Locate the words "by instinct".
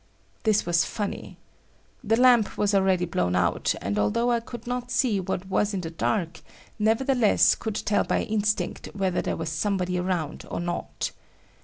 8.03-8.89